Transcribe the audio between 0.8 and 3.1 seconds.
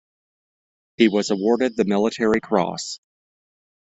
He was awarded the Military Cross.